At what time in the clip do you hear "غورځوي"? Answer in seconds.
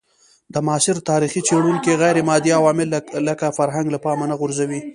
4.39-4.79